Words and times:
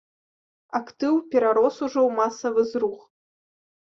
Актыў 0.79 1.19
перарос 1.35 1.75
ужо 1.87 2.01
ў 2.07 2.09
масавы 2.21 2.61
зрух. 2.73 2.99